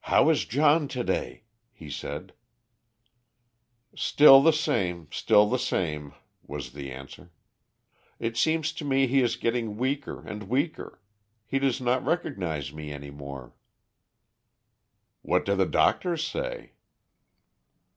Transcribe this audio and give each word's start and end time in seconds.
"How 0.00 0.30
is 0.30 0.46
John 0.46 0.88
to 0.88 1.04
day?" 1.04 1.44
he 1.70 1.90
said. 1.90 2.32
"Still 3.94 4.42
the 4.42 4.52
same, 4.52 5.06
still 5.12 5.48
the 5.48 5.60
same," 5.60 6.12
was 6.42 6.72
the 6.72 6.90
answer. 6.90 7.30
"It 8.18 8.36
seems 8.36 8.72
to 8.72 8.84
me 8.84 9.06
he 9.06 9.20
is 9.22 9.36
getting 9.36 9.76
weaker 9.76 10.26
and 10.26 10.48
weaker. 10.48 11.00
He 11.46 11.60
does 11.60 11.80
not 11.80 12.04
recognise 12.04 12.72
me 12.72 12.90
any 12.90 13.12
more." 13.12 13.54
"What 15.22 15.44
do 15.44 15.54
the 15.54 15.66
doctors 15.66 16.26
say?" 16.26 16.72